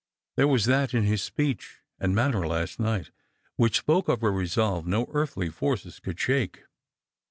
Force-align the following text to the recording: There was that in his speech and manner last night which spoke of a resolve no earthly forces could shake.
There 0.35 0.47
was 0.47 0.65
that 0.65 0.95
in 0.95 1.03
his 1.03 1.21
speech 1.21 1.77
and 1.99 2.15
manner 2.15 2.47
last 2.47 2.79
night 2.79 3.11
which 3.55 3.77
spoke 3.77 4.07
of 4.07 4.23
a 4.23 4.31
resolve 4.31 4.87
no 4.87 5.05
earthly 5.13 5.49
forces 5.49 5.99
could 5.99 6.19
shake. 6.19 6.63